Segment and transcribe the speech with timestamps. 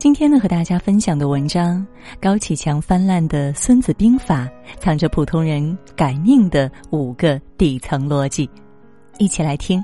[0.00, 1.86] 今天呢，和大家分享的文章
[2.22, 4.46] 《高启强翻烂的孙子兵法》，
[4.78, 8.48] 藏着普通人改命的五个底层逻辑，
[9.18, 9.78] 一起来听。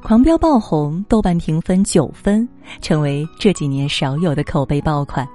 [0.00, 2.48] 狂飙爆红，豆瓣评分九分，
[2.80, 5.26] 成为这几年少有的口碑爆款。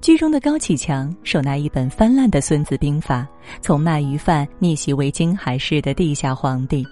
[0.00, 3.22] 剧中的高启强手拿一本翻烂的《孙子兵法》，
[3.60, 6.86] 从卖鱼贩逆袭为金海市的地下皇帝。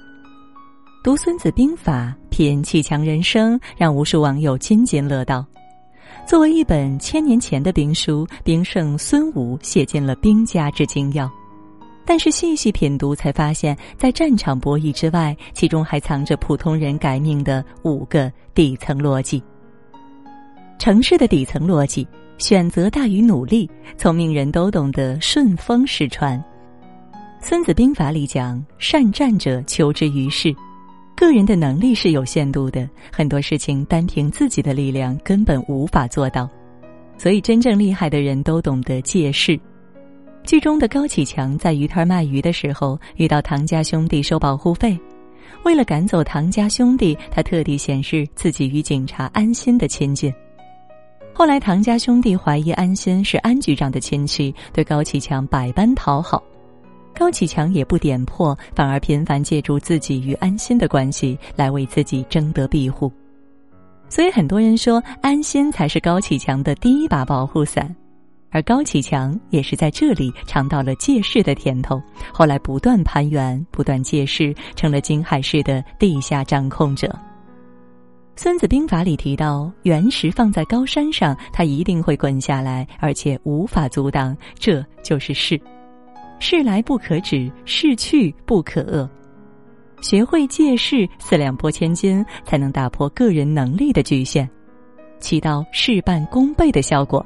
[1.04, 5.46] 读《孙子兵法》，品启强人生，让无数网友津津乐道。
[6.28, 11.26] 作为一本千年前的兵书，兵圣孙武写尽了兵家之精要。
[12.04, 19.42] 但是细细品读，才发现，在战场博弈之外，其中还藏着普通人改命的五个底层逻辑。
[20.78, 22.06] 城市的底层逻辑：
[22.36, 26.38] 选择大于努力，聪明人都懂得顺风使船。
[27.40, 30.54] 《孙子兵法》里讲：“善战者，求之于事。”
[31.18, 36.48] 个人的能力是有限度的，很多事情单凭自己的力量根本无法做到，
[37.16, 39.58] 所以真正厉害的人都懂得借势。
[40.44, 44.96] 剧中的高启强在鱼摊卖鱼的时候，遇到唐家兄弟收保护费，
[45.64, 50.32] 为了赶走唐家兄弟，他特地显示自己与警察安心的亲近。
[51.34, 56.40] 后来唐家兄弟怀疑安心是安局长的亲戚，对高启强百般讨好。
[57.18, 63.12] 高启强也不点破，反而频繁借助自己与安心的关系来为自己争得庇护，
[64.08, 67.92] 所以很多人说安心才是高启强的第一把保护伞，
[68.50, 72.00] 而高启强也是在这里尝到了借势的甜头，
[72.32, 77.08] 后来不断攀援，不断借势，成了金海市的地下掌控者。
[78.40, 85.60] 《孙子兵法》里提到，原石放在高山上，它一定会滚下来，而且无法阻挡，这就是势。
[86.38, 89.08] 事来不可止，事去不可遏。
[90.00, 94.48] 学会借势，四两拨千斤，才能打破个人能力的局限，
[95.18, 97.24] 起到事半功倍的效果。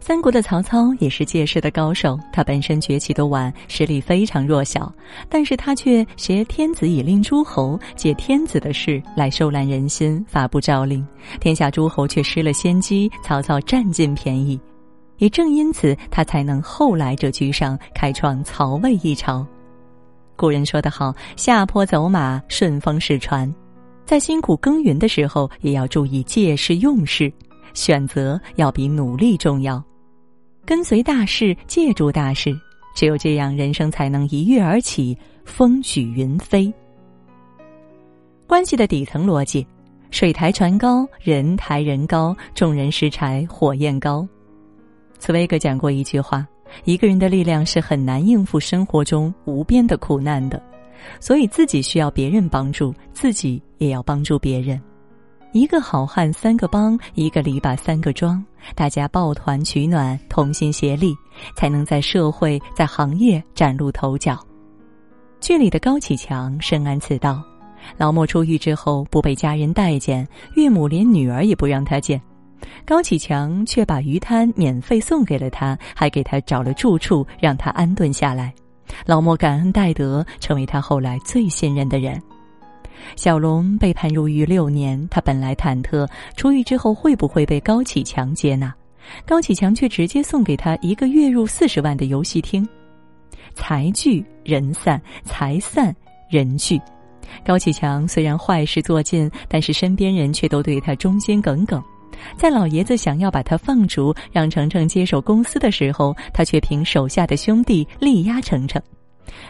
[0.00, 4.92] 三国的曹操也是借势的高手，他本身崛起的晚，实力非常弱小，
[5.28, 11.04] 但是他却挟天子以令诸侯，借天子的势来收揽人心，发布诏令，
[11.40, 14.60] 天下诸侯却失了先机，曹操占尽便宜。
[15.18, 19.46] 也正因此，他才能后来者居上，开创曹魏一朝。
[20.36, 23.52] 古人说得好：“下坡走马，顺风使船。”
[24.04, 27.32] 在辛苦耕耘的时候，也要注意借势用势，
[27.74, 29.82] 选择要比努力重要。
[30.64, 32.56] 跟随大势，借助大势，
[32.94, 36.72] 只有这样，人生才能一跃而起，风举云飞。
[38.46, 39.66] 关系的底层逻辑：
[40.10, 44.26] 水抬船高，人抬人高，众人拾柴火焰高。
[45.18, 46.46] 茨威格讲过一句话
[46.84, 50.62] ：“一个人的力量是很难应付生活中无边的苦难的，
[51.20, 54.80] 所以自己需要别人帮助，自己也要帮助别人。
[55.52, 58.44] 一个好汉三个帮，一个篱笆三个桩，
[58.74, 61.14] 大家抱团取暖，同心协力，
[61.56, 64.38] 才能在社会在行业崭露头角。”
[65.40, 67.42] 剧里的高启强深谙此道，
[67.96, 72.20] 老莫出狱之后不被家人待见，岳母连女儿也不让他见。
[72.84, 78.52] 高启强却把鱼摊免费送给了他，还给他找了住处，让他安顿下来。
[79.04, 82.22] 老莫感恩戴德，成为他后来最信任的人。
[83.14, 88.72] 小龙被判入狱六年，他本来忐忑，出狱之后会不会被高启强接纳？
[89.26, 92.66] 高启强却直接送给他一个月入四十万的游戏厅。
[93.54, 95.94] 财聚人散，财散
[96.30, 96.80] 人聚。
[97.44, 101.82] 高启强虽然坏事做尽，但是身边人却都对他忠心耿耿。
[102.36, 108.80] 在老爷子想要把他放逐，让程程接手公司的时候，他却凭手下的兄弟力压程程，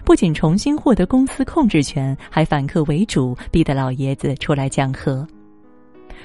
[0.05, 5.27] 不仅重新获得公司控制权，还反客为主，逼得老爷子出来讲和。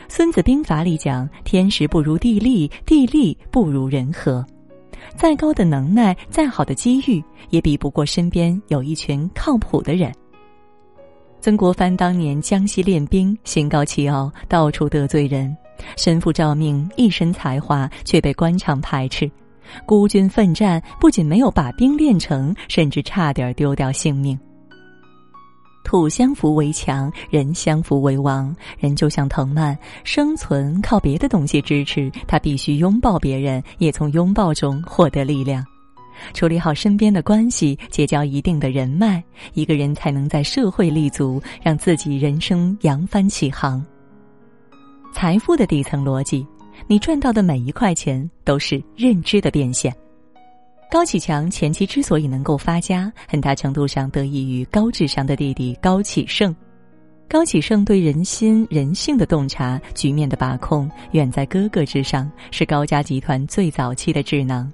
[0.13, 4.45] 《孙子兵法》里讲：“天时不如地利，地利不如人和。”
[5.15, 10.11] 再高的能耐，再好的机遇，也比不过身边有一群靠谱的人。
[11.39, 15.55] 曾国藩当年江西练兵，心高气傲，到处得罪人。
[15.97, 19.29] 身负诏命，一身才华，却被官场排斥。
[19.85, 24.37] 孤军奋战，不仅没有把兵练成，甚至差点丢掉性命。
[25.83, 28.55] 土相扶为强，人相扶为王。
[28.77, 35.65] 人就像藤蔓，生存靠别的东西支持，他必须拥抱别人，也从拥抱中获得力量。
[36.33, 39.23] 处理好身边的关系，结交一定的人脉，
[39.53, 43.83] 一个人才能在社会立足，让自己人生扬帆起航。
[45.13, 46.45] 财富的底层逻辑，
[46.87, 49.95] 你赚到的每一块钱都是认知的变现。
[50.89, 56.53] 高启强前期之所以能够发家，很大程度上得益于高智商的弟弟高启盛。
[57.29, 64.69] 高启盛对人心人性的洞察、局面的把控，远在哥哥之上，是高家集团最早期的智囊。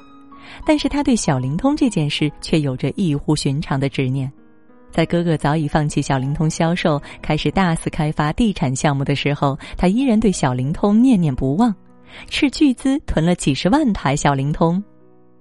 [0.65, 4.31] 但是他对小灵通这件事却有着异乎寻常的执念。
[4.91, 11.73] 在哥哥早已放弃小灵通销售，开始大肆开发地产项目的时候，他依然对小灵通念念不忘，
[12.29, 14.83] 斥巨资囤了几十万台小灵通。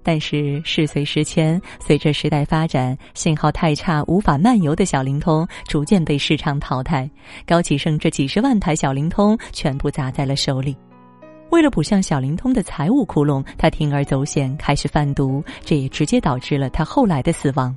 [0.03, 7.09] 但是事随时迁，随着时代发展，信号太差无法漫游的小灵通逐渐被市场淘汰。
[7.45, 10.77] 高启盛这几十万台小灵通全部砸在了手里。
[11.49, 17.71] 为了补上小灵通的财务窟窿，他铤而走险，开始贩毒，这也直接导致了他后来的死亡。《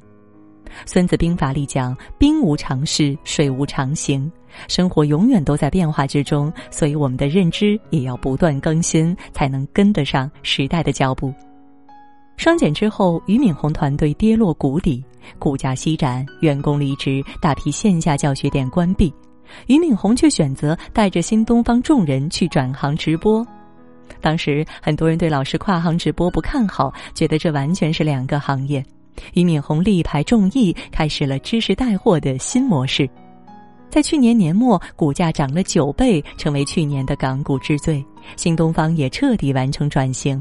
[0.87, 4.31] 孙子兵法》里讲：“兵无常势，水无常形。”
[4.67, 11.33] 生活永远都在变化之中，所以我们的认知也要不断更新，才能跟得上时代的脚步。
[12.37, 15.05] 双减之后，俞敏洪团队跌落谷底，
[15.39, 19.13] 股价西展，员工离职，大批线下教学店关闭。
[19.67, 23.47] 俞敏洪却选择带着新东方众人去转行直播。
[24.21, 28.85] 当时很多人对老师跨行直播不看好，觉得这完全是两个行业。
[29.35, 33.09] 俞敏洪力排众议，开始了知识带货的新模式。
[33.89, 38.05] 在去年年末，股价涨了九倍，成为去年的港股之最。
[38.37, 40.41] 新东方也彻底完成转型。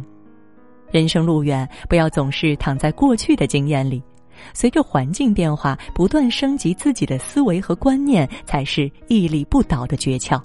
[0.91, 4.01] 人生路远，不要总是躺在过去的经验里。
[4.53, 10.41] 随着环境变化，不断升级自己的思维和观念，才是屹立不倒的诀窍。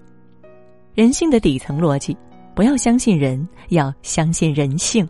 [0.94, 2.16] 人性的底层逻辑，
[2.54, 5.06] 不要相信人，要相信人性。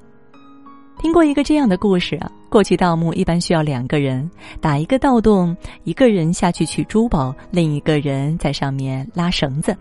[0.99, 4.29] 听过一个这样的故事啊，过去盗墓一般需要两个人，
[4.61, 9.77] 打一个盗洞，一个人下去取珠宝，另一个人在上面拉绳子。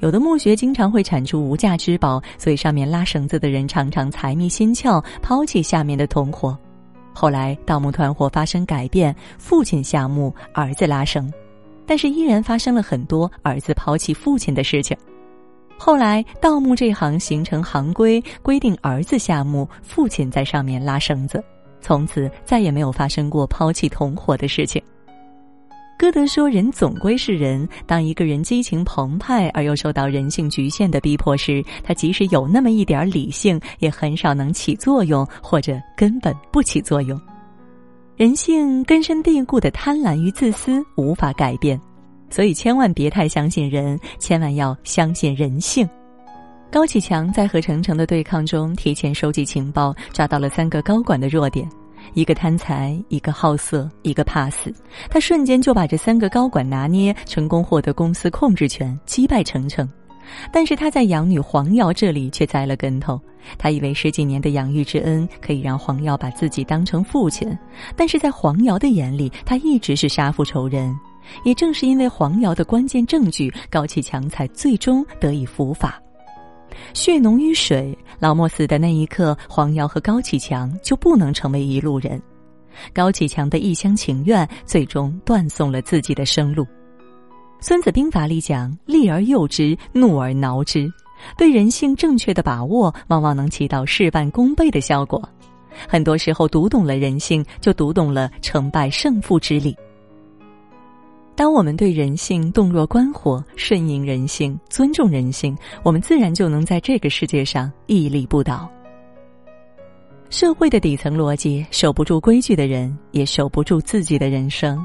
[0.00, 6.56] 有的墓穴经常会产出无价之宝，所以上面拉绳子的人常常财迷心窍，抛弃下面的同伙。
[7.14, 11.32] 后来盗墓团伙发生改变，父亲下墓，儿子拉绳，
[11.86, 14.94] 但是依然发生了很多儿子抛弃父亲的事情。
[15.78, 21.42] 后来盗墓这行形成行规，规定儿子下墓，父亲在上面拉绳子，
[21.80, 24.82] 从此再也没有发生过抛弃同伙的事情。
[25.98, 27.66] 歌德说：“人总归是人。
[27.86, 37.18] 当一个人激情澎湃而又受到人性局限的逼迫时，他即使有那么一点理性，也很少能起作用，或者根本不起作用。
[38.14, 41.80] 人性根深蒂固的贪婪与自私无法改变，
[42.30, 45.88] 所以千万别太相信人，千万要相信人性。”
[46.70, 51.68] 高启强在和程程的对抗中提前收集情报，抓到了三个高管的弱点。
[52.14, 54.72] 一个贪财，一个好色，一个怕死，
[55.08, 59.88] 他瞬间就把这三个高管拿捏，成功获得公司控制权，击败程程。
[60.52, 63.20] 但是他在养女黄瑶这里却栽了跟头。
[63.58, 67.56] 他以为十几年的养育之恩可以让黄瑶把自己当成父亲，
[67.96, 70.94] 但是在黄瑶的眼里，他一直是杀父仇人。
[71.44, 76.00] 也正是因为黄瑶的关键证据，高启强才最终得以伏法。
[76.92, 82.20] 血浓于水，老莫死的那一刻，黄瑶和高启强就不能成为一路人。
[82.92, 86.62] 高启强的一厢情愿，最终断送了自己的生路。
[87.60, 90.86] 《孙子兵法》里讲：“利而诱之，怒而挠之。”
[91.38, 95.26] 对人性正确的把握，往往能起到事半功倍的效果。
[95.88, 99.74] 很多时候，读懂了人性，就读懂了成败胜负之理。
[101.36, 108.66] 当我们对人性洞若观火，顺应人性，尊重人性，我们自然就能在这个世界上屹立不倒。
[110.30, 114.84] 社会的底层逻辑，守不住规矩的人，也守不住自己的人生。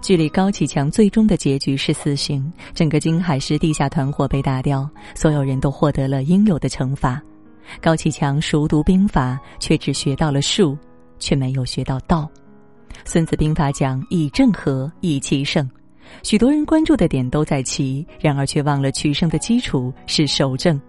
[0.00, 7.20] 距离高启强最终的结局是死刑，整个金海市地下团伙被打掉，所有人都获得了应有的惩罚。
[7.80, 10.78] 高启强熟读兵法，却只学到了术，
[11.18, 12.30] 却没有学到道。
[13.04, 15.68] 孙子兵法讲：以正合，以奇胜。
[16.22, 20.80] 许多人关注的点都在棋，然而却忘了取胜的基础是守正。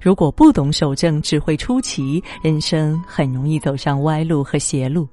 [0.00, 5.06] 如果不懂守正，只会出奇，人生很容易走上歪路和邪路。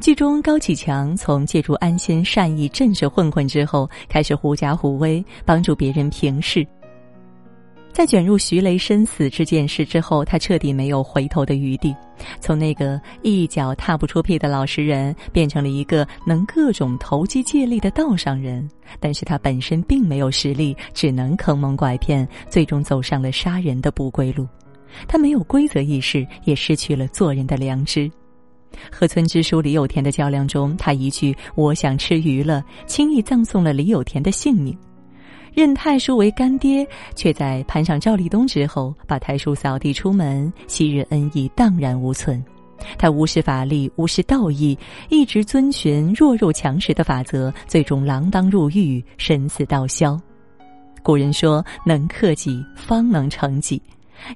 [0.00, 6.66] 剧中高启强从借助安心善意震慑混混之后，开始狐假虎威，帮助别人平事。
[7.98, 11.92] 在卷入徐雷生死这件事之后，他彻底没有回头的余地。
[12.38, 18.70] 从那个一脚踏不出屁的老实人，变成了一个能各种投机借力的道上人。
[19.00, 24.46] 但是他本身并没有实力，只能坑蒙拐骗，最终走上了杀人的不归路。
[25.08, 28.08] 他没有规则意识，也失去了做人的良知。
[28.92, 34.78] 和村支书李有田的较量中，他一句“我想吃鱼了”，轻易葬送了李有田的性命。
[35.58, 36.86] 认太叔为干爹，
[37.16, 42.40] 却在攀上赵立东之后，把太叔扫地出门，昔日恩义荡然无存。
[42.96, 50.16] 他无视法力，无视道义，一直遵循弱肉强食的法则，最终锒铛入狱，身死道消。
[51.02, 53.82] 古人说：“能克己，方能成己。”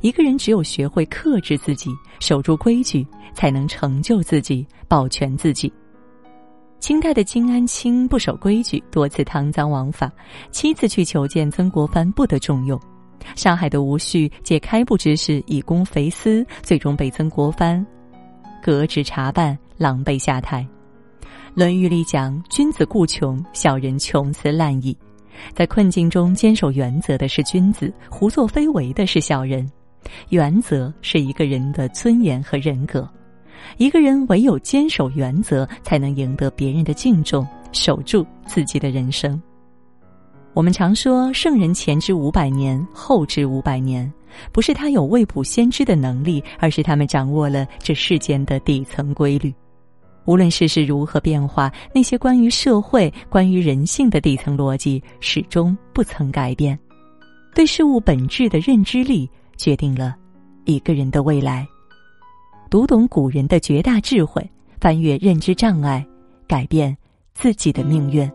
[0.03, 1.89] 一个人只有学会克制自己，
[2.19, 5.73] 守住规矩，才能成就自己，保全自己。
[6.83, 10.11] 清代的金安清不守规矩，多次贪赃枉法，
[10.51, 12.79] 七次去求见曾国藩，不得重用。
[13.37, 17.87] 上海的吴旭借开埠之事以公肥私，最终被曾国藩
[18.61, 20.67] 革职查办，狼狈下台。
[21.55, 24.97] 《论语》里讲：“君子固穷，小人穷斯滥矣。”
[25.55, 29.71] 在困境中坚守原则的是君子，胡作非为的是小人。
[30.31, 33.09] 原则是一个人的尊严和人格。
[33.77, 39.41] 一个人唯有坚守原则，才能赢得别人的敬重，守住自己的人生。
[40.55, 44.13] 我们常说，圣人前知五百年，后知五百年，
[44.53, 49.53] 不是他有未卜先知的能力，而是他们掌握了这世间的底层规律。
[50.25, 56.79] 无论世事如何变化，那些关于社会、关于人性的底层逻辑始终不曾改变。
[57.55, 60.15] 对事物本质的认知力，决定了
[60.65, 61.67] 一个人的未来。
[62.73, 64.51] 读懂古人的绝大智慧，
[64.81, 66.07] 翻越认知障碍，
[66.49, 66.97] 改变
[67.35, 68.27] 自己的命运。